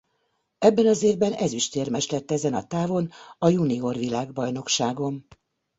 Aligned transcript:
Ebben 0.57 0.87
az 0.87 1.03
évben 1.03 1.33
ezüstérmes 1.33 2.09
lett 2.09 2.31
ezen 2.31 2.53
a 2.53 2.67
távon 2.67 3.11
a 3.37 3.49
junior 3.49 3.95
világbajnokságon. 3.95 5.27